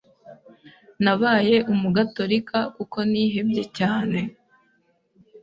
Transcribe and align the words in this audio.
Nabaye 1.03 1.55
Umugatolika 1.73 2.57
kuko 2.75 2.97
nihebye 3.11 3.63
cyane. 3.77 4.19